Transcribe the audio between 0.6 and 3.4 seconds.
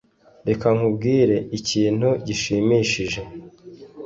nkubwire ikintu gishimishije.